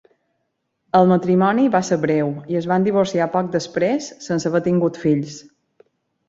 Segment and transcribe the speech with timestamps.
[0.99, 5.39] El matrimoni va ser breu i es van divorciar poc després sense haver tingut fills.